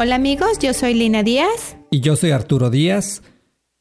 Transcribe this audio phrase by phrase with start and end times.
[0.07, 1.77] Hola amigos, yo soy Lina Díaz.
[1.91, 3.23] Y yo soy Arturo Díaz.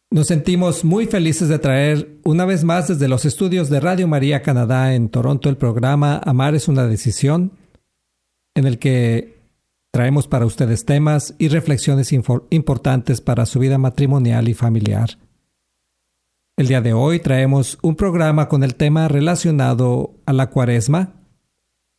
[0.10, 4.42] Nos sentimos muy felices de traer una vez más desde los estudios de Radio María
[4.42, 7.52] Canadá en Toronto el programa Amar es una decisión,
[8.56, 9.38] en el que
[9.92, 15.20] traemos para ustedes temas y reflexiones importantes para su vida matrimonial y familiar.
[16.58, 21.22] El día de hoy traemos un programa con el tema relacionado a la cuaresma,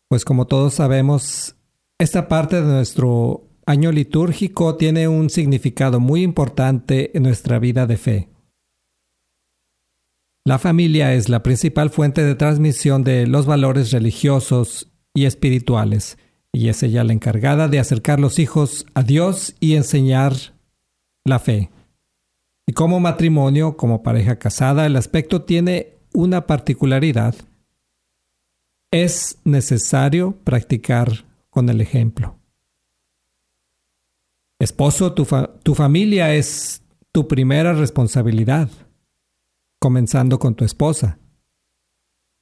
[0.09, 1.55] pues como todos sabemos,
[2.01, 7.97] esta parte de nuestro año litúrgico tiene un significado muy importante en nuestra vida de
[7.97, 8.29] fe.
[10.45, 16.17] La familia es la principal fuente de transmisión de los valores religiosos y espirituales,
[16.53, 20.35] y es ella la encargada de acercar los hijos a Dios y enseñar
[21.25, 21.71] la fe.
[22.69, 27.35] Y como matrimonio, como pareja casada, el aspecto tiene una particularidad.
[28.93, 32.39] Es necesario practicar con el ejemplo.
[34.59, 35.27] Esposo, tu,
[35.63, 38.71] tu, familia es tu primera responsabilidad,
[39.79, 41.19] comenzando con tu esposa.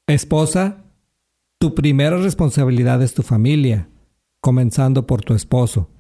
[0.07, 0.85] Esposa,
[1.59, 3.89] tu primera responsabilidad es tu familia,
[4.41, 5.91] comenzando por tu esposo.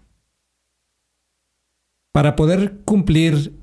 [2.12, 3.58] Para poder cumplir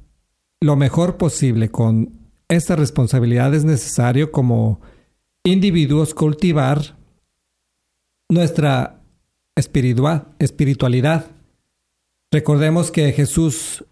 [0.59, 2.19] lo mejor posible con
[2.49, 4.81] esta responsabilidad es necesario como
[5.45, 6.97] individuos cultivar
[8.29, 9.01] nuestra
[9.55, 11.31] espiritualidad
[12.31, 13.85] Recordemos que Jesús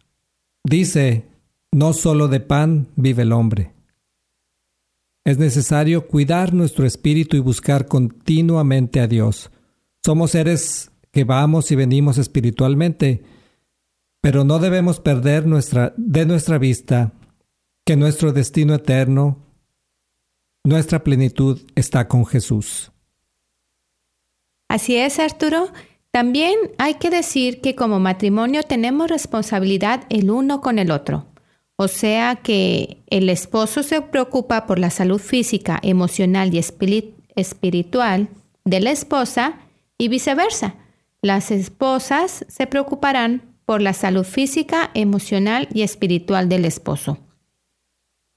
[0.64, 1.26] dice,
[1.72, 3.74] no solo de pan vive el hombre.
[5.26, 9.52] Es necesario cuidar nuestro espíritu y buscar continuamente a Dios.
[10.04, 13.24] Somos seres que vamos y venimos espiritualmente,
[14.22, 17.12] pero no debemos perder nuestra, de nuestra vista
[17.86, 19.46] que nuestro destino eterno,
[20.64, 22.92] nuestra plenitud está con Jesús.
[24.70, 25.72] Así es, Arturo.
[26.12, 31.28] También hay que decir que como matrimonio tenemos responsabilidad el uno con el otro.
[31.76, 36.60] O sea que el esposo se preocupa por la salud física, emocional y
[37.36, 38.28] espiritual
[38.66, 39.60] de la esposa
[39.98, 40.76] y viceversa.
[41.22, 47.20] Las esposas se preocuparán por la salud física, emocional y espiritual del esposo.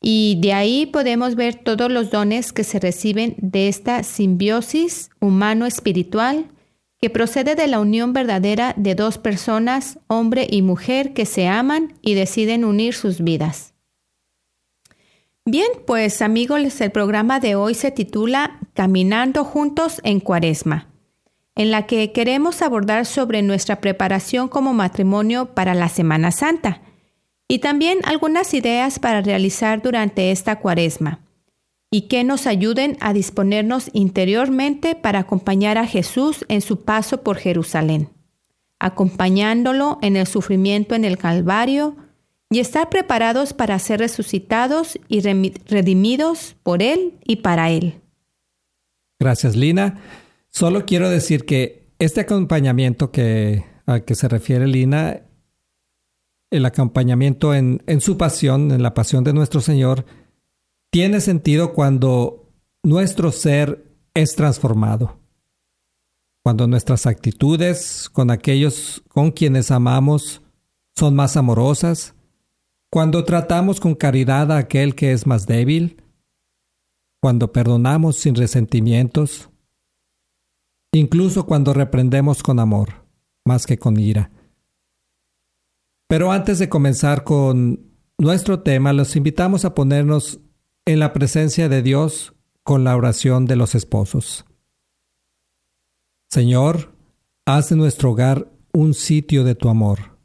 [0.00, 6.51] Y de ahí podemos ver todos los dones que se reciben de esta simbiosis humano-espiritual
[7.02, 11.94] que procede de la unión verdadera de dos personas, hombre y mujer, que se aman
[12.00, 13.74] y deciden unir sus vidas.
[15.44, 20.90] Bien, pues amigos, el programa de hoy se titula Caminando juntos en Cuaresma,
[21.56, 26.82] en la que queremos abordar sobre nuestra preparación como matrimonio para la Semana Santa
[27.48, 31.18] y también algunas ideas para realizar durante esta Cuaresma
[31.94, 37.36] y que nos ayuden a disponernos interiormente para acompañar a Jesús en su paso por
[37.36, 38.08] Jerusalén,
[38.80, 41.94] acompañándolo en el sufrimiento en el Calvario
[42.48, 48.00] y estar preparados para ser resucitados y redimidos por Él y para Él.
[49.20, 50.00] Gracias, Lina.
[50.48, 55.20] Solo quiero decir que este acompañamiento que, al que se refiere Lina,
[56.50, 60.06] el acompañamiento en, en su pasión, en la pasión de nuestro Señor,
[60.92, 62.50] tiene sentido cuando
[62.82, 65.18] nuestro ser es transformado.
[66.44, 70.42] Cuando nuestras actitudes con aquellos con quienes amamos
[70.94, 72.14] son más amorosas.
[72.90, 76.02] Cuando tratamos con caridad a aquel que es más débil.
[77.22, 79.48] Cuando perdonamos sin resentimientos.
[80.92, 83.06] Incluso cuando reprendemos con amor,
[83.46, 84.30] más que con ira.
[86.06, 87.80] Pero antes de comenzar con
[88.18, 90.40] nuestro tema, los invitamos a ponernos
[90.84, 92.34] en la presencia de Dios
[92.64, 94.44] con la oración de los esposos.
[96.28, 96.92] Señor,
[97.44, 100.18] haz de nuestro hogar un sitio de tu amor,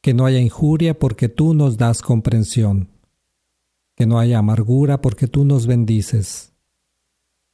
[0.00, 2.88] que no haya injuria porque tú nos das comprensión,
[3.96, 6.54] que no haya amargura porque tú nos bendices,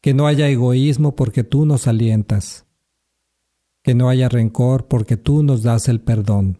[0.00, 2.66] que no haya egoísmo porque tú nos alientas,
[3.82, 6.58] que no haya rencor porque tú nos das el perdón,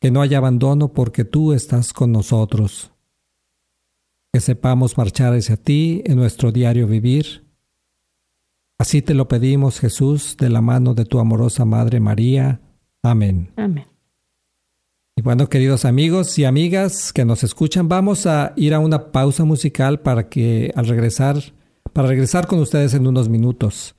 [0.00, 2.92] que no haya abandono porque tú estás con nosotros,
[4.36, 7.46] que sepamos marchar hacia ti en nuestro diario vivir.
[8.76, 12.60] Así te lo pedimos, Jesús, de la mano de tu amorosa Madre María.
[13.02, 13.50] Amén.
[13.56, 13.86] Amén.
[15.16, 19.44] Y bueno, queridos amigos y amigas que nos escuchan, vamos a ir a una pausa
[19.44, 21.38] musical para que al regresar,
[21.94, 23.96] para regresar con ustedes en unos minutos.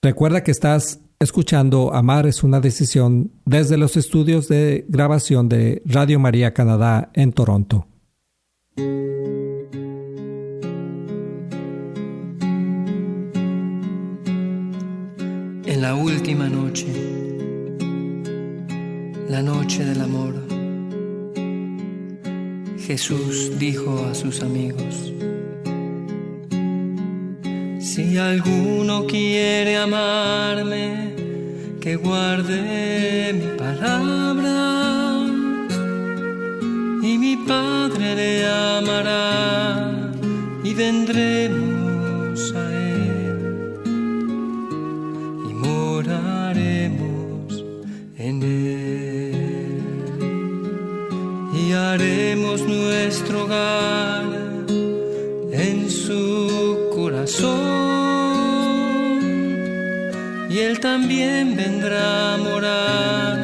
[0.00, 6.18] Recuerda que estás escuchando Amar es una decisión desde los estudios de grabación de Radio
[6.18, 7.88] María Canadá en Toronto.
[15.76, 16.86] En la última noche,
[19.28, 20.34] la noche del amor,
[22.78, 25.12] Jesús dijo a sus amigos,
[27.78, 31.14] si alguno quiere amarme,
[31.78, 35.26] que guarde mi palabra
[37.02, 40.10] y mi Padre le amará
[40.64, 41.65] y vendremos
[61.06, 63.38] también vendrá a morar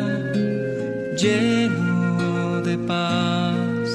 [1.16, 3.88] lleno de paz,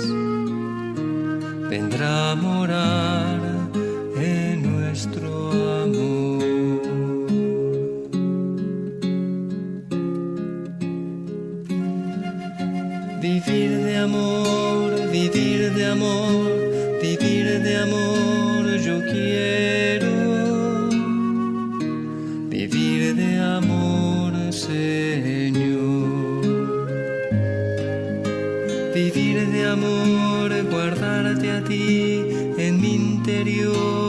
[1.70, 3.42] vendrá a morar
[4.22, 5.30] en nuestro
[5.84, 6.44] amor.
[13.20, 20.07] Vivir de amor, vivir de amor, vivir de amor, yo quiero.
[23.16, 25.56] De amor, Señor.
[28.94, 32.22] Vivir de amor, guardarte a ti
[32.58, 34.07] en mi interior,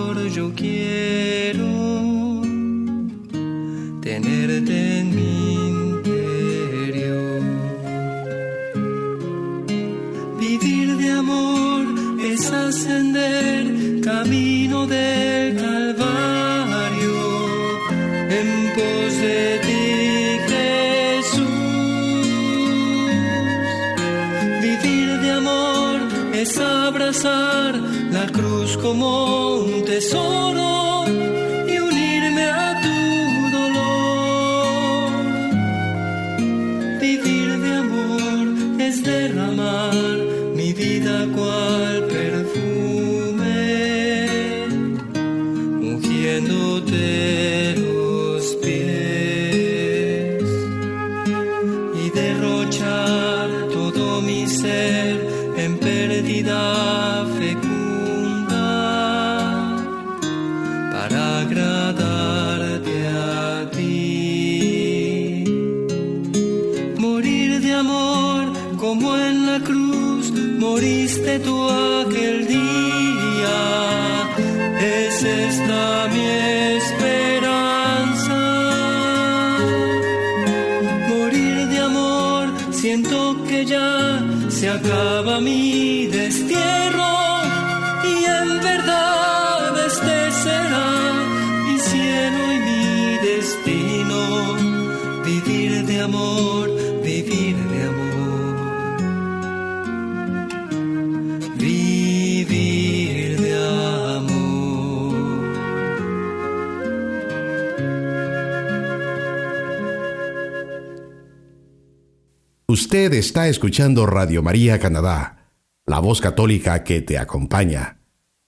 [40.78, 42.07] vida cual
[112.80, 115.50] Usted está escuchando Radio María Canadá,
[115.84, 117.98] la voz católica que te acompaña.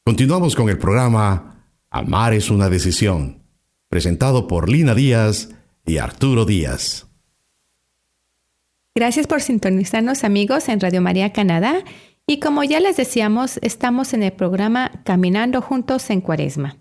[0.05, 3.43] Continuamos con el programa Amar es una decisión,
[3.89, 5.49] presentado por Lina Díaz
[5.85, 7.09] y Arturo Díaz.
[8.95, 11.83] Gracias por sintonizarnos amigos en Radio María Canadá
[12.25, 16.77] y como ya les decíamos, estamos en el programa Caminando Juntos en Cuaresma.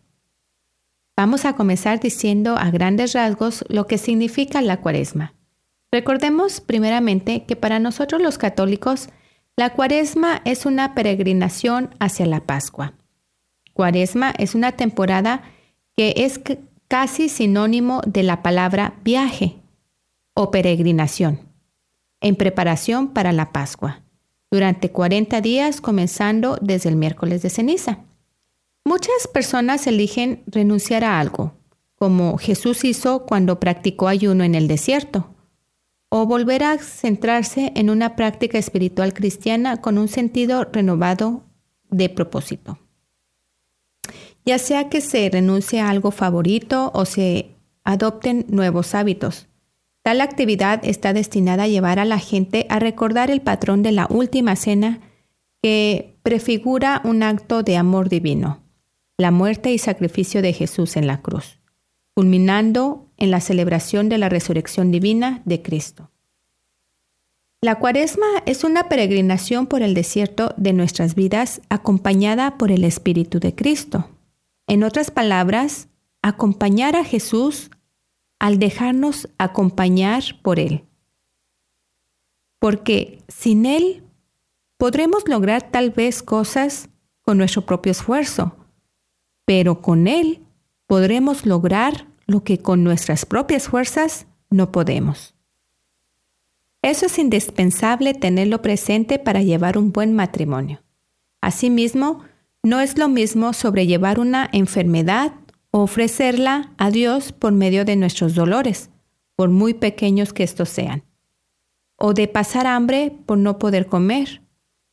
[1.17, 5.33] Vamos a comenzar diciendo a grandes rasgos lo que significa la Cuaresma.
[5.91, 9.09] Recordemos primeramente que para nosotros los católicos,
[9.55, 12.93] la Cuaresma es una peregrinación hacia la Pascua.
[13.73, 15.41] Cuaresma es una temporada
[15.97, 16.39] que es
[16.87, 19.55] casi sinónimo de la palabra viaje
[20.33, 21.39] o peregrinación,
[22.21, 24.01] en preparación para la Pascua,
[24.51, 27.99] durante 40 días comenzando desde el miércoles de ceniza.
[28.85, 31.53] Muchas personas eligen renunciar a algo,
[31.95, 35.35] como Jesús hizo cuando practicó ayuno en el desierto,
[36.09, 41.43] o volver a centrarse en una práctica espiritual cristiana con un sentido renovado
[41.89, 42.79] de propósito.
[44.45, 47.51] Ya sea que se renuncie a algo favorito o se
[47.83, 49.47] adopten nuevos hábitos.
[50.01, 54.07] Tal actividad está destinada a llevar a la gente a recordar el patrón de la
[54.09, 55.01] última cena
[55.61, 58.63] que prefigura un acto de amor divino,
[59.17, 61.59] la muerte y sacrificio de Jesús en la cruz,
[62.15, 66.09] culminando en la celebración de la resurrección divina de Cristo.
[67.61, 73.39] La cuaresma es una peregrinación por el desierto de nuestras vidas acompañada por el Espíritu
[73.39, 74.09] de Cristo.
[74.65, 75.89] En otras palabras,
[76.21, 77.69] acompañar a Jesús
[78.39, 80.85] al dejarnos acompañar por Él.
[82.59, 84.03] Porque sin Él
[84.77, 86.89] podremos lograr tal vez cosas
[87.21, 88.55] con nuestro propio esfuerzo,
[89.43, 90.45] pero con Él
[90.87, 95.35] podremos lograr lo que con nuestras propias fuerzas no podemos.
[96.81, 100.81] Eso es indispensable tenerlo presente para llevar un buen matrimonio.
[101.41, 102.23] Asimismo,
[102.63, 105.33] no es lo mismo sobrellevar una enfermedad
[105.71, 108.89] o ofrecerla a Dios por medio de nuestros dolores,
[109.35, 111.03] por muy pequeños que estos sean,
[111.95, 114.41] o de pasar hambre por no poder comer,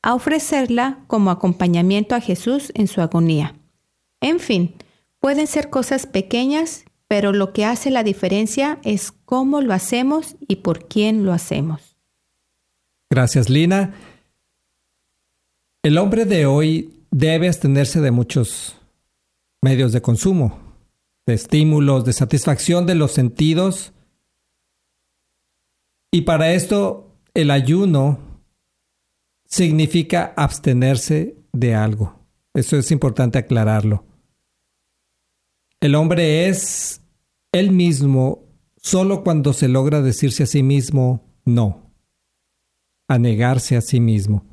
[0.02, 3.56] a ofrecerla como acompañamiento a Jesús en su agonía.
[4.20, 4.74] En fin,
[5.18, 10.56] pueden ser cosas pequeñas pero lo que hace la diferencia es cómo lo hacemos y
[10.56, 11.96] por quién lo hacemos.
[13.10, 13.94] Gracias, Lina.
[15.82, 18.76] El hombre de hoy debe abstenerse de muchos
[19.62, 20.58] medios de consumo,
[21.26, 23.92] de estímulos, de satisfacción de los sentidos.
[26.10, 28.18] Y para esto el ayuno
[29.44, 32.18] significa abstenerse de algo.
[32.52, 34.04] Eso es importante aclararlo.
[35.80, 37.02] El hombre es
[37.52, 38.44] él mismo
[38.76, 41.92] solo cuando se logra decirse a sí mismo no,
[43.08, 44.44] a negarse a sí mismo.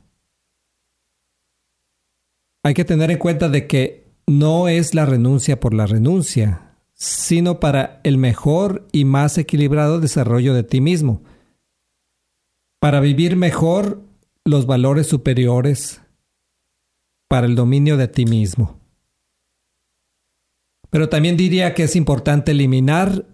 [2.64, 7.60] Hay que tener en cuenta de que no es la renuncia por la renuncia, sino
[7.60, 11.24] para el mejor y más equilibrado desarrollo de ti mismo,
[12.80, 14.02] para vivir mejor
[14.46, 16.02] los valores superiores,
[17.28, 18.83] para el dominio de ti mismo.
[20.94, 23.26] Pero también diría que es importante eliminar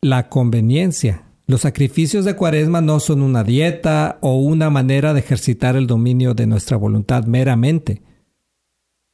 [0.00, 1.24] la conveniencia.
[1.48, 6.34] Los sacrificios de cuaresma no son una dieta o una manera de ejercitar el dominio
[6.34, 8.02] de nuestra voluntad meramente,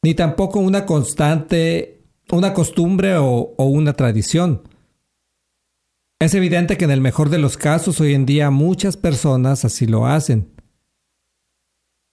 [0.02, 4.68] ni tampoco una constante, una costumbre o, o una tradición.
[6.20, 9.86] Es evidente que en el mejor de los casos hoy en día muchas personas así
[9.86, 10.52] lo hacen.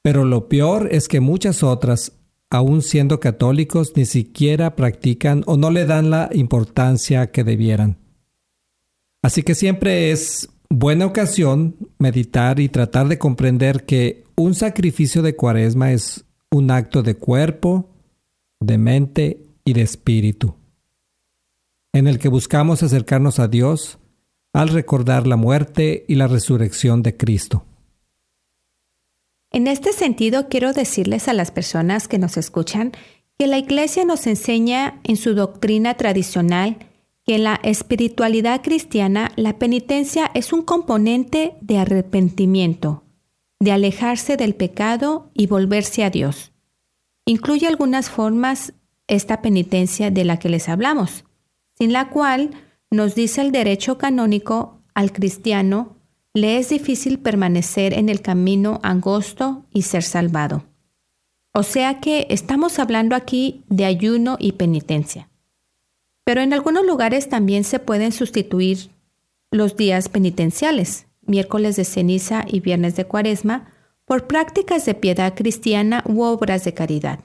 [0.02, 2.21] Pero lo peor es que muchas otras
[2.52, 7.98] aún siendo católicos, ni siquiera practican o no le dan la importancia que debieran.
[9.24, 15.36] Así que siempre es buena ocasión meditar y tratar de comprender que un sacrificio de
[15.36, 17.90] cuaresma es un acto de cuerpo,
[18.60, 20.56] de mente y de espíritu,
[21.94, 23.98] en el que buscamos acercarnos a Dios
[24.52, 27.66] al recordar la muerte y la resurrección de Cristo.
[29.52, 32.94] En este sentido, quiero decirles a las personas que nos escuchan
[33.38, 36.78] que la Iglesia nos enseña en su doctrina tradicional
[37.26, 43.04] que en la espiritualidad cristiana la penitencia es un componente de arrepentimiento,
[43.60, 46.54] de alejarse del pecado y volverse a Dios.
[47.26, 48.74] Incluye algunas formas
[49.08, 51.26] esta penitencia de la que les hablamos,
[51.78, 52.52] sin la cual
[52.90, 55.98] nos dice el derecho canónico al cristiano
[56.34, 60.64] le es difícil permanecer en el camino angosto y ser salvado.
[61.54, 65.30] O sea que estamos hablando aquí de ayuno y penitencia.
[66.24, 68.90] Pero en algunos lugares también se pueden sustituir
[69.50, 73.70] los días penitenciales, miércoles de ceniza y viernes de cuaresma,
[74.06, 77.20] por prácticas de piedad cristiana u obras de caridad.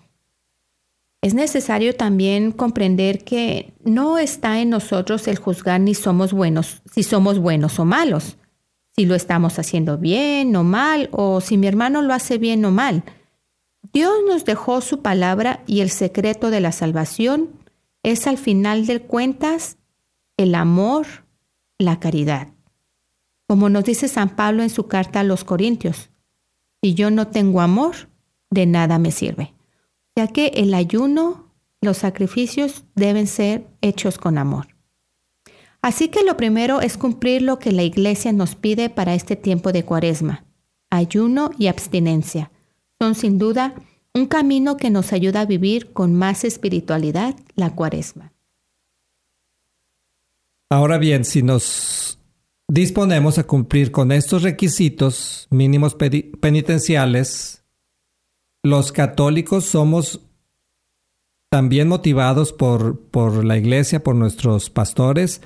[1.22, 7.02] Es necesario también comprender que no está en nosotros el juzgar ni somos buenos, si
[7.02, 8.36] somos buenos o malos,
[8.96, 12.70] si lo estamos haciendo bien o mal, o si mi hermano lo hace bien o
[12.70, 13.04] mal.
[13.92, 17.50] Dios nos dejó su palabra y el secreto de la salvación
[18.02, 19.76] es al final de cuentas
[20.36, 21.06] el amor,
[21.78, 22.48] la caridad.
[23.46, 26.10] Como nos dice San Pablo en su carta a los Corintios,
[26.82, 27.94] si yo no tengo amor,
[28.50, 29.54] de nada me sirve.
[30.14, 34.75] Ya que el ayuno los sacrificios deben ser hechos con amor.
[35.82, 39.72] Así que lo primero es cumplir lo que la iglesia nos pide para este tiempo
[39.72, 40.44] de cuaresma.
[40.90, 42.50] Ayuno y abstinencia
[42.98, 43.74] son sin duda
[44.14, 48.32] un camino que nos ayuda a vivir con más espiritualidad la cuaresma.
[50.70, 52.18] Ahora bien, si nos
[52.66, 57.62] disponemos a cumplir con estos requisitos mínimos penitenciales,
[58.62, 60.22] los católicos somos
[61.50, 65.40] también motivados por, por la iglesia, por nuestros pastores,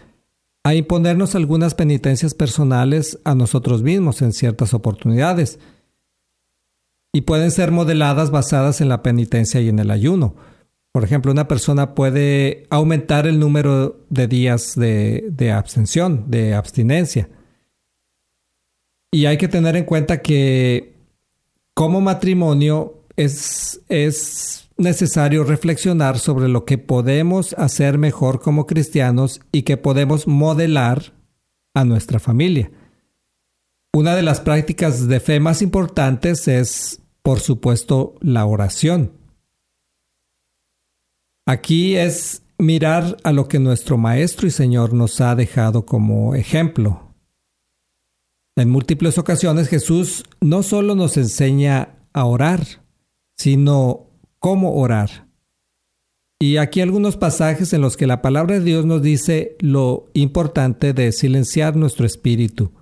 [0.62, 5.58] a imponernos algunas penitencias personales a nosotros mismos en ciertas oportunidades.
[7.12, 10.36] Y pueden ser modeladas basadas en la penitencia y en el ayuno.
[10.92, 17.28] Por ejemplo, una persona puede aumentar el número de días de, de abstención, de abstinencia.
[19.10, 20.94] Y hay que tener en cuenta que
[21.74, 29.62] como matrimonio es, es necesario reflexionar sobre lo que podemos hacer mejor como cristianos y
[29.62, 31.12] que podemos modelar
[31.74, 32.70] a nuestra familia.
[33.92, 39.12] Una de las prácticas de fe más importantes es, por supuesto, la oración.
[41.46, 47.14] Aquí es mirar a lo que nuestro Maestro y Señor nos ha dejado como ejemplo.
[48.56, 52.60] En múltiples ocasiones Jesús no solo nos enseña a orar,
[53.36, 54.09] sino
[54.40, 55.28] cómo orar.
[56.40, 60.94] Y aquí algunos pasajes en los que la palabra de Dios nos dice lo importante
[60.94, 62.72] de silenciar nuestro espíritu.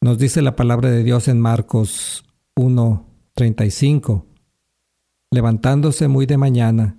[0.00, 2.24] Nos dice la palabra de Dios en Marcos
[2.54, 4.24] 1:35.
[5.32, 6.98] Levantándose muy de mañana,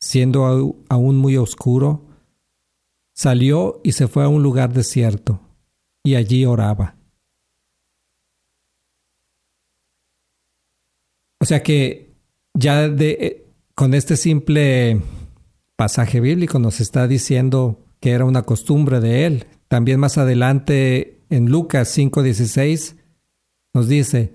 [0.00, 2.06] siendo aún muy oscuro,
[3.14, 5.40] salió y se fue a un lugar desierto,
[6.02, 6.96] y allí oraba.
[11.38, 12.09] O sea que
[12.54, 15.00] ya de, eh, con este simple
[15.76, 19.46] pasaje bíblico nos está diciendo que era una costumbre de él.
[19.68, 22.96] También más adelante en Lucas 5:16
[23.72, 24.34] nos dice,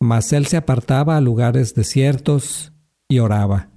[0.00, 2.72] mas él se apartaba a lugares desiertos
[3.08, 3.70] y oraba.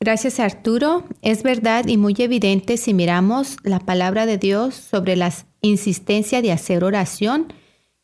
[0.00, 1.04] Gracias Arturo.
[1.20, 6.50] Es verdad y muy evidente si miramos la palabra de Dios sobre la insistencia de
[6.50, 7.52] hacer oración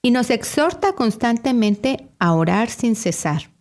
[0.01, 3.58] y nos exhorta constantemente a orar sin cesar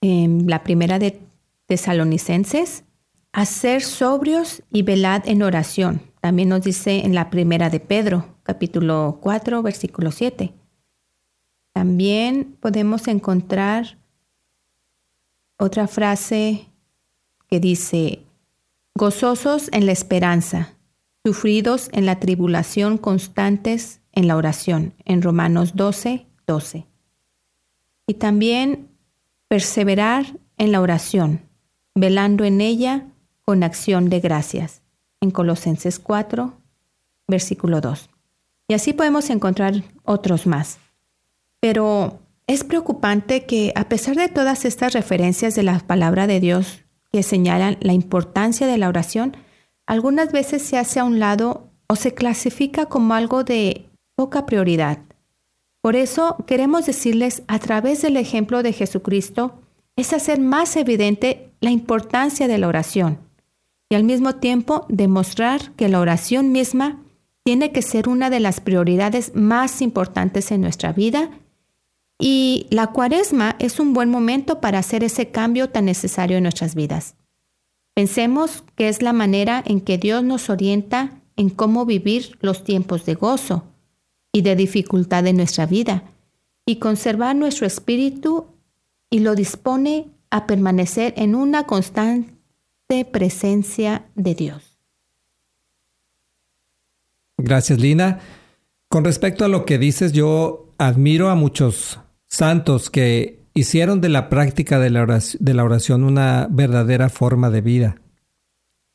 [0.00, 1.20] en la primera de
[1.66, 2.84] Tesalonicenses,
[3.32, 6.00] hacer sobrios y velad en oración.
[6.20, 10.52] También nos dice en la primera de Pedro, capítulo 4, versículo 7.
[11.72, 13.98] También podemos encontrar
[15.58, 16.66] otra frase
[17.48, 18.22] que dice,
[18.94, 20.74] gozosos en la esperanza,
[21.24, 26.86] sufridos en la tribulación, constantes en la oración, en Romanos 12, 12.
[28.06, 28.88] Y también
[29.48, 30.26] perseverar
[30.58, 31.40] en la oración,
[31.94, 33.06] velando en ella
[33.42, 34.82] con acción de gracias,
[35.20, 36.54] en Colosenses 4,
[37.28, 38.10] versículo 2.
[38.68, 40.78] Y así podemos encontrar otros más.
[41.60, 46.84] Pero es preocupante que a pesar de todas estas referencias de la palabra de Dios
[47.12, 49.36] que señalan la importancia de la oración,
[49.86, 54.98] algunas veces se hace a un lado o se clasifica como algo de poca prioridad.
[55.86, 59.60] Por eso queremos decirles a través del ejemplo de Jesucristo
[59.94, 63.20] es hacer más evidente la importancia de la oración
[63.88, 67.04] y al mismo tiempo demostrar que la oración misma
[67.44, 71.30] tiene que ser una de las prioridades más importantes en nuestra vida
[72.18, 76.74] y la cuaresma es un buen momento para hacer ese cambio tan necesario en nuestras
[76.74, 77.14] vidas.
[77.94, 83.06] Pensemos que es la manera en que Dios nos orienta en cómo vivir los tiempos
[83.06, 83.62] de gozo,
[84.36, 86.02] y de dificultad de nuestra vida
[86.66, 88.44] y conservar nuestro espíritu
[89.08, 94.78] y lo dispone a permanecer en una constante presencia de Dios.
[97.38, 98.20] Gracias, Lina.
[98.90, 104.28] Con respecto a lo que dices, yo admiro a muchos santos que hicieron de la
[104.28, 107.96] práctica de la oración, de la oración una verdadera forma de vida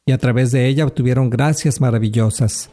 [0.06, 2.70] y a través de ella obtuvieron gracias maravillosas.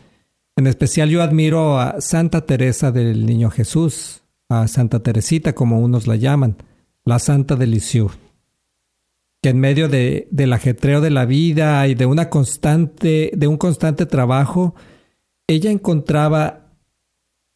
[0.58, 6.08] En especial yo admiro a Santa Teresa del Niño Jesús, a Santa Teresita como unos
[6.08, 6.56] la llaman,
[7.04, 7.68] la Santa de
[9.40, 13.56] que en medio de, del ajetreo de la vida y de una constante, de un
[13.56, 14.74] constante trabajo,
[15.46, 16.72] ella encontraba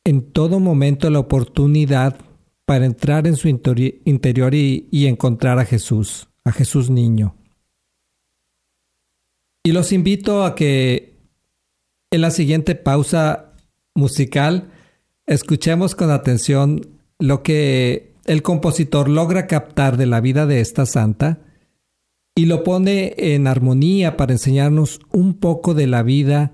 [0.05, 2.21] en todo momento la oportunidad
[2.67, 7.35] para entrar en su interior y encontrar a Jesús, a Jesús niño.
[9.65, 11.12] Y los invito a que
[12.13, 13.55] en la siguiente pausa
[13.95, 14.71] musical,
[15.27, 21.41] escuchemos con atención lo que el compositor logra captar de la vida de esta santa
[22.35, 26.53] y lo pone en armonía para enseñarnos un poco de la vida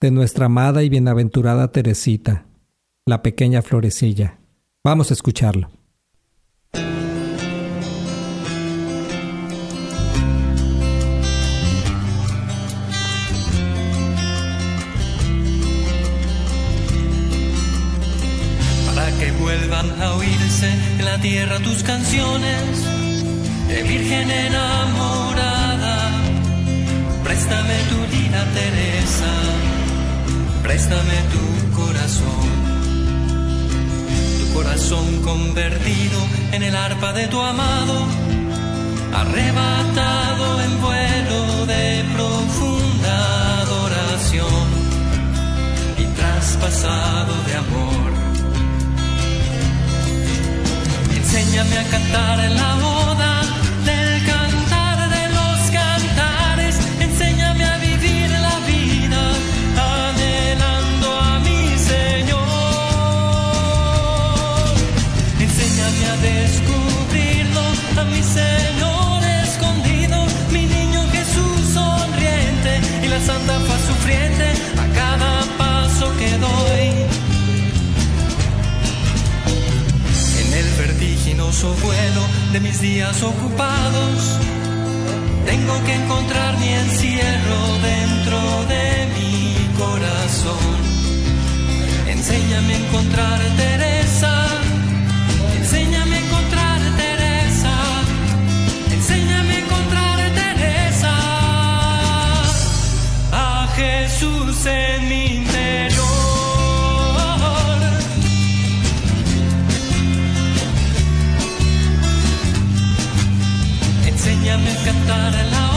[0.00, 2.46] de nuestra amada y bienaventurada Teresita,
[3.06, 4.38] la pequeña florecilla.
[4.82, 5.70] Vamos a escucharlo.
[21.04, 22.64] La tierra tus canciones
[23.68, 25.96] de virgen enamorada.
[27.22, 29.32] Préstame tu lina Teresa,
[30.62, 32.48] préstame tu corazón.
[34.38, 36.18] Tu corazón convertido
[36.52, 38.06] en el arpa de tu amado,
[39.12, 44.66] arrebatado en vuelo de profunda adoración
[45.98, 48.03] y traspasado de amor.
[51.36, 53.42] Enséñame a cantar en la boda
[53.84, 56.78] del cantar de los cantares.
[57.00, 59.22] Enséñame a vivir la vida
[59.98, 62.38] anhelando a mi Señor.
[65.40, 67.64] Enséñame a descubrirlo,
[68.00, 74.53] a mi Señor escondido, mi niño Jesús sonriente y la santa paz sufriente
[81.54, 84.38] vertiginoso vuelo de mis días ocupados,
[85.46, 88.38] tengo que encontrar mi encierro dentro
[88.68, 90.74] de mi corazón.
[92.08, 94.46] Enséñame a encontrar Teresa,
[95.58, 97.74] enséñame a encontrar Teresa,
[98.92, 101.14] enséñame a encontrar Teresa,
[103.32, 105.13] a Jesús en mi
[114.86, 115.73] Enséñame a cantar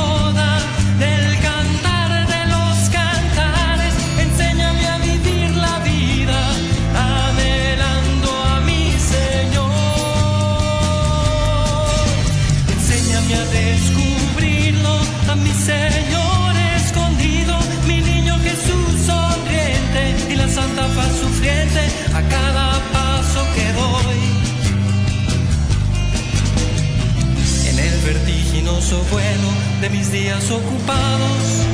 [29.81, 31.65] de mis días ocupados,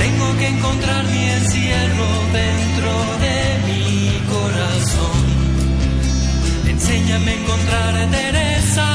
[0.00, 2.90] tengo que encontrar mi encierro dentro
[3.22, 3.36] de
[3.68, 5.18] mi corazón.
[6.68, 8.88] Enséñame a encontrar Teresa,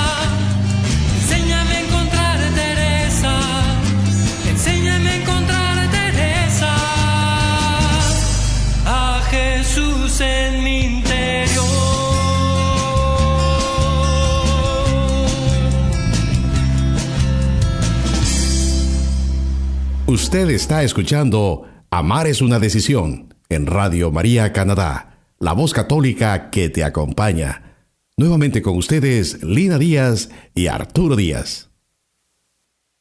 [20.14, 26.70] Usted está escuchando Amar es una decisión en Radio María Canadá, la voz católica que
[26.70, 27.88] te acompaña.
[28.16, 31.72] Nuevamente con ustedes Lina Díaz y Arturo Díaz.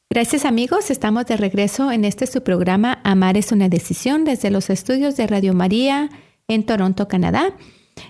[0.09, 4.71] Gracias amigos, estamos de regreso en este su programa Amar es una decisión desde los
[4.71, 6.09] estudios de Radio María
[6.47, 7.55] en Toronto, Canadá.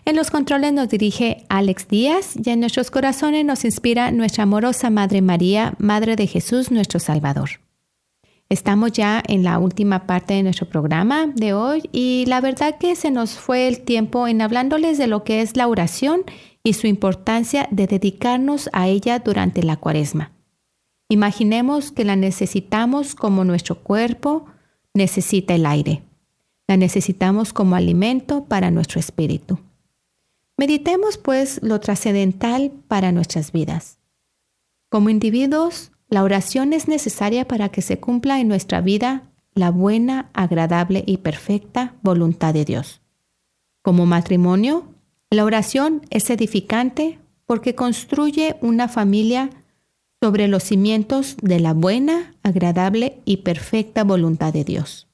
[0.05, 4.89] En los controles nos dirige Alex Díaz y en nuestros corazones nos inspira nuestra amorosa
[4.89, 7.62] Madre María, Madre de Jesús, nuestro Salvador.
[8.53, 12.95] Estamos ya en la última parte de nuestro programa de hoy y la verdad que
[12.95, 16.21] se nos fue el tiempo en hablándoles de lo que es la oración
[16.61, 20.33] y su importancia de dedicarnos a ella durante la cuaresma.
[21.09, 24.45] Imaginemos que la necesitamos como nuestro cuerpo
[24.93, 26.03] necesita el aire.
[26.67, 29.57] La necesitamos como alimento para nuestro espíritu.
[30.57, 33.97] Meditemos pues lo trascendental para nuestras vidas.
[34.89, 39.23] Como individuos, la oración es necesaria para que se cumpla en nuestra vida
[39.55, 43.01] la buena, agradable y perfecta voluntad de Dios.
[43.81, 44.87] Como matrimonio,
[45.29, 49.49] la oración es edificante porque construye una familia
[50.21, 55.07] sobre los cimientos de la buena, agradable y perfecta voluntad de Dios.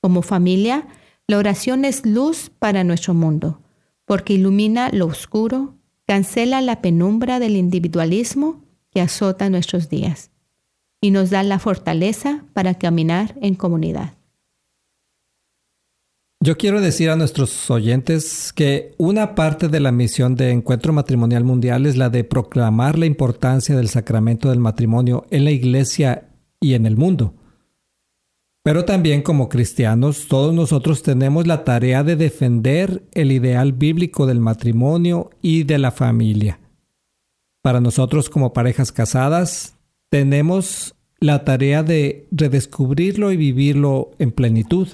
[0.00, 0.86] Como familia,
[1.26, 3.60] la oración es luz para nuestro mundo,
[4.04, 5.74] porque ilumina lo oscuro,
[6.06, 10.30] cancela la penumbra del individualismo que azota nuestros días
[11.00, 14.14] y nos da la fortaleza para caminar en comunidad.
[16.42, 21.44] Yo quiero decir a nuestros oyentes que una parte de la misión de Encuentro Matrimonial
[21.44, 26.72] Mundial es la de proclamar la importancia del sacramento del matrimonio en la iglesia y
[26.72, 27.34] en el mundo.
[28.62, 34.40] Pero también como cristianos, todos nosotros tenemos la tarea de defender el ideal bíblico del
[34.40, 36.58] matrimonio y de la familia.
[37.62, 39.76] Para nosotros como parejas casadas,
[40.08, 44.88] tenemos la tarea de redescubrirlo y vivirlo en plenitud,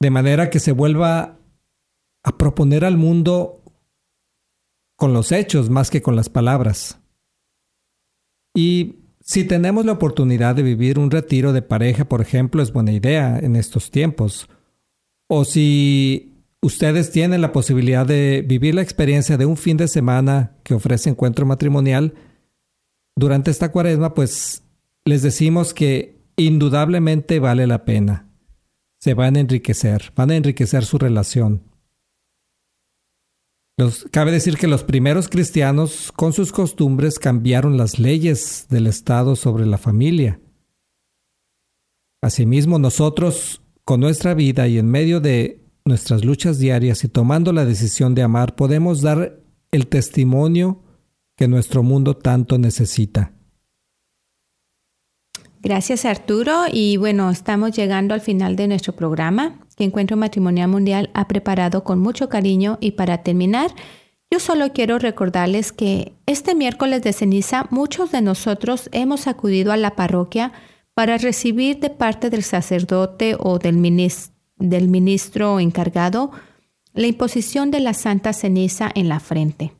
[0.00, 1.38] de manera que se vuelva
[2.24, 3.62] a proponer al mundo
[4.96, 6.98] con los hechos más que con las palabras.
[8.54, 12.92] Y si tenemos la oportunidad de vivir un retiro de pareja, por ejemplo, es buena
[12.92, 14.48] idea en estos tiempos.
[15.28, 20.56] O si ustedes tienen la posibilidad de vivir la experiencia de un fin de semana
[20.62, 22.14] que ofrece encuentro matrimonial,
[23.16, 24.62] durante esta cuaresma, pues
[25.04, 28.28] les decimos que indudablemente vale la pena.
[29.00, 31.62] Se van a enriquecer, van a enriquecer su relación
[34.10, 39.66] cabe decir que los primeros cristianos, con sus costumbres, cambiaron las leyes del Estado sobre
[39.66, 40.40] la familia.
[42.22, 47.64] Asimismo, nosotros, con nuestra vida y en medio de nuestras luchas diarias y tomando la
[47.64, 50.82] decisión de amar, podemos dar el testimonio
[51.36, 53.32] que nuestro mundo tanto necesita.
[55.62, 56.64] Gracias Arturo.
[56.72, 59.58] Y bueno, estamos llegando al final de nuestro programa.
[59.76, 63.70] Que Encuentro Matrimonial Mundial ha preparado con mucho cariño y para terminar,
[64.30, 69.76] yo solo quiero recordarles que este miércoles de ceniza muchos de nosotros hemos acudido a
[69.76, 70.52] la parroquia
[70.94, 76.30] para recibir de parte del sacerdote o del ministro, del ministro encargado
[76.94, 79.74] la imposición de la santa ceniza en la frente.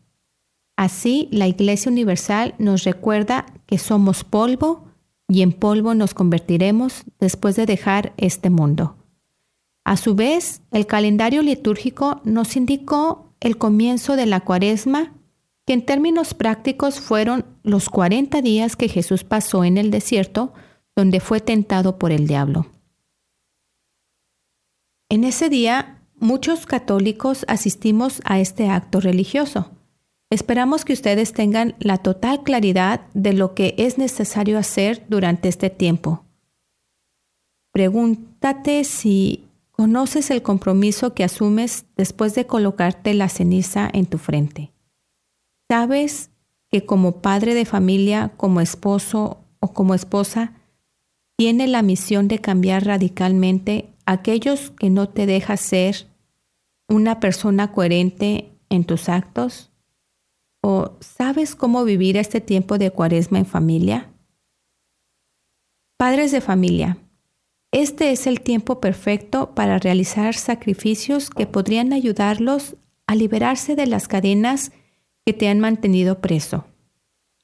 [0.77, 4.85] Así, la Iglesia Universal nos recuerda que somos polvo
[5.27, 8.97] y en polvo nos convertiremos después de dejar este mundo.
[9.85, 15.15] A su vez, el calendario litúrgico nos indicó el comienzo de la cuaresma,
[15.65, 20.53] que en términos prácticos fueron los 40 días que Jesús pasó en el desierto,
[20.95, 22.67] donde fue tentado por el diablo.
[25.09, 29.71] En ese día, muchos católicos asistimos a este acto religioso.
[30.31, 35.71] Esperamos que ustedes tengan la total claridad de lo que es necesario hacer durante este
[35.71, 36.25] tiempo.
[37.73, 44.73] Pregúntate si Conoces el compromiso que asumes después de colocarte la ceniza en tu frente.
[45.69, 46.31] Sabes
[46.71, 50.55] que como padre de familia, como esposo o como esposa,
[51.37, 56.07] tiene la misión de cambiar radicalmente aquellos que no te dejas ser
[56.89, 59.71] una persona coherente en tus actos?
[60.63, 64.11] ¿O sabes cómo vivir este tiempo de cuaresma en familia?
[65.99, 66.99] Padres de familia,
[67.73, 74.09] este es el tiempo perfecto para realizar sacrificios que podrían ayudarlos a liberarse de las
[74.09, 74.73] cadenas
[75.25, 76.65] que te han mantenido preso.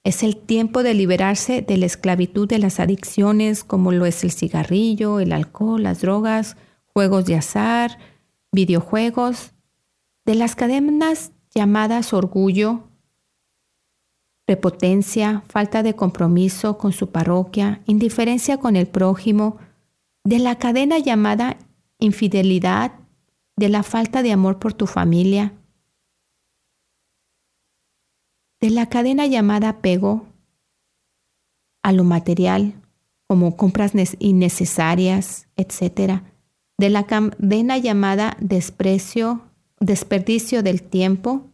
[0.05, 4.33] Es el tiempo de liberarse de la esclavitud de las adicciones como lo es el
[4.33, 7.99] cigarrillo, el alcohol, las drogas, juegos de azar,
[8.51, 9.53] videojuegos,
[10.25, 12.88] de las cadenas llamadas orgullo,
[14.45, 19.59] prepotencia, falta de compromiso con su parroquia, indiferencia con el prójimo,
[20.25, 21.59] de la cadena llamada
[21.99, 22.93] infidelidad,
[23.57, 25.53] de la falta de amor por tu familia,
[28.62, 30.25] de la cadena llamada apego
[31.83, 32.75] a lo material,
[33.27, 36.22] como compras innecesarias, etc.
[36.79, 39.42] De la cadena llamada desprecio,
[39.81, 41.51] desperdicio del tiempo,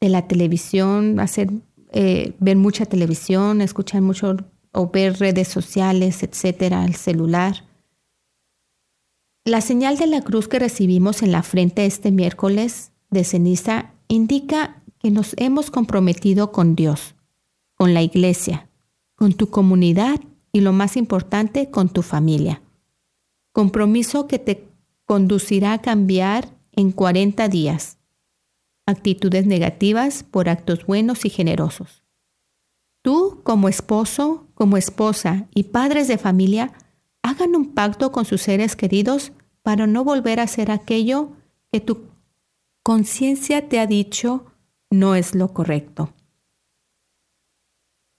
[0.00, 1.50] de la televisión, hacer,
[1.92, 4.36] eh, ver mucha televisión, escuchar mucho
[4.72, 7.66] o ver redes sociales, etcétera, el celular.
[9.44, 14.82] La señal de la cruz que recibimos en la frente este miércoles de ceniza indica
[15.06, 17.14] que nos hemos comprometido con Dios,
[17.76, 18.68] con la iglesia,
[19.14, 20.18] con tu comunidad
[20.50, 22.60] y lo más importante, con tu familia.
[23.52, 24.66] Compromiso que te
[25.04, 27.98] conducirá a cambiar en 40 días
[28.84, 32.02] actitudes negativas por actos buenos y generosos.
[33.00, 36.72] Tú, como esposo, como esposa y padres de familia,
[37.22, 39.30] hagan un pacto con sus seres queridos
[39.62, 41.30] para no volver a hacer aquello
[41.70, 42.08] que tu
[42.82, 44.46] conciencia te ha dicho
[44.90, 46.12] no es lo correcto.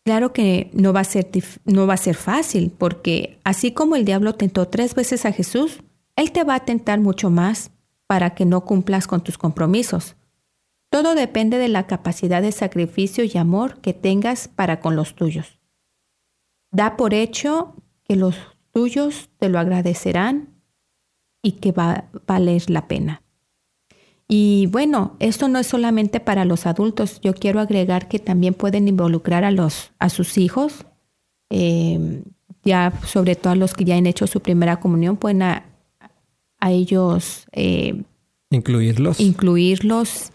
[0.06, 1.30] Claro que no va, a ser,
[1.66, 5.84] no va a ser fácil, porque así como el diablo tentó tres veces a Jesús,
[6.16, 7.72] Él te va a tentar mucho más
[8.08, 10.16] para que no cumplas con tus compromisos.
[10.90, 15.60] Todo depende de la capacidad de sacrificio y amor que tengas para con los tuyos.
[16.72, 17.76] Da por hecho
[18.06, 18.38] que los
[18.72, 20.62] tuyos te lo agradecerán
[21.42, 23.24] y que va a valer la pena.
[24.28, 27.22] Y bueno, esto no es solamente para los adultos.
[27.22, 30.86] Yo quiero agregar que también pueden involucrar a los a sus hijos,
[31.50, 32.24] eh,
[32.64, 35.64] ya sobre todo a los que ya han hecho su primera comunión, pueden a,
[36.60, 38.04] ellos eh,
[38.50, 40.32] incluirlos, incluirlos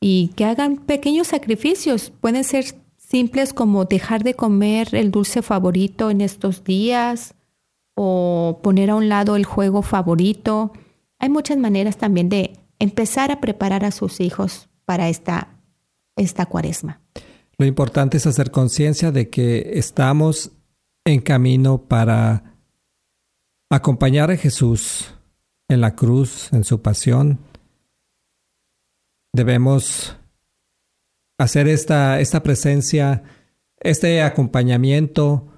[0.00, 2.10] y que hagan pequeños sacrificios.
[2.20, 2.64] Pueden ser
[2.96, 7.34] simples como dejar de comer el dulce favorito en estos días
[7.94, 10.72] o poner a un lado el juego favorito.
[11.20, 15.48] Hay muchas maneras también de empezar a preparar a sus hijos para esta,
[16.16, 17.00] esta cuaresma.
[17.58, 20.52] Lo importante es hacer conciencia de que estamos
[21.04, 22.56] en camino para
[23.70, 25.14] acompañar a Jesús
[25.68, 27.38] en la cruz, en su pasión.
[29.32, 30.16] Debemos
[31.38, 33.22] hacer esta, esta presencia,
[33.78, 35.48] este acompañamiento,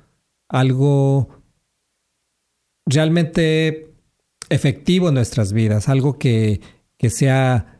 [0.48, 1.28] algo
[2.87, 3.92] realmente
[4.50, 6.61] efectivo en nuestras vidas, algo que,
[6.98, 7.78] que sea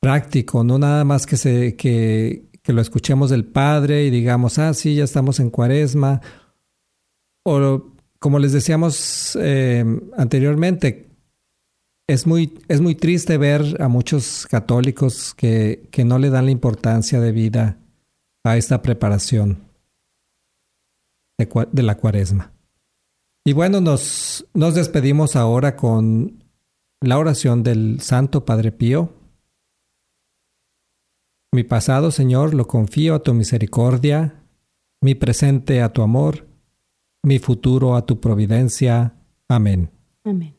[0.00, 4.74] práctico, no nada más que, se, que, que, lo escuchemos del Padre y digamos, ah,
[4.74, 6.20] sí, ya estamos en cuaresma.
[7.44, 9.84] O como les decíamos eh,
[10.16, 11.10] anteriormente,
[12.08, 16.50] es muy, es muy triste ver a muchos católicos que, que no le dan la
[16.50, 17.78] importancia de vida
[18.44, 19.64] a esta preparación
[21.38, 22.52] de, de la cuaresma.
[23.44, 26.44] Y bueno, nos, nos despedimos ahora con
[27.00, 29.14] la oración del Santo Padre Pío.
[31.52, 34.44] Mi pasado, Señor, lo confío a tu misericordia,
[35.00, 36.46] mi presente a tu amor,
[37.22, 39.14] mi futuro a tu providencia.
[39.48, 39.90] Amén.
[40.24, 40.54] Amén.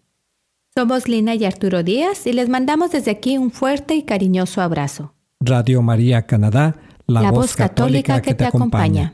[0.75, 5.13] Somos Lina y Arturo Díaz y les mandamos desde aquí un fuerte y cariñoso abrazo.
[5.39, 6.75] Radio María Canadá,
[7.08, 9.13] la, voz, católica, que, te acompaña.